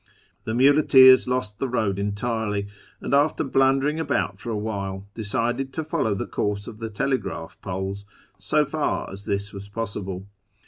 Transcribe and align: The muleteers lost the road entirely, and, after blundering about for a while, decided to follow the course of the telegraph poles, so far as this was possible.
The 0.45 0.55
muleteers 0.55 1.27
lost 1.27 1.59
the 1.59 1.69
road 1.69 1.99
entirely, 1.99 2.65
and, 3.01 3.13
after 3.13 3.43
blundering 3.43 3.99
about 3.99 4.39
for 4.39 4.49
a 4.49 4.57
while, 4.57 5.05
decided 5.13 5.71
to 5.73 5.83
follow 5.83 6.15
the 6.15 6.25
course 6.25 6.65
of 6.65 6.79
the 6.79 6.89
telegraph 6.89 7.61
poles, 7.61 8.03
so 8.39 8.65
far 8.65 9.11
as 9.11 9.25
this 9.25 9.53
was 9.53 9.69
possible. 9.69 10.25